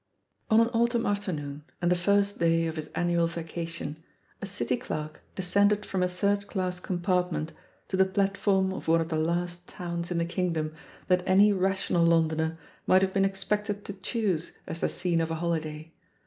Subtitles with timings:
[0.49, 4.03] On an autumn afternoon and the first day of his annual vacation,
[4.41, 7.51] a city clerk descended from a third class compartment
[7.87, 10.73] to the platform of one of the last towns in the kingdom
[11.07, 15.35] that any rational Londoner might have been expected to choose as the scene of a
[15.35, 15.93] holiday.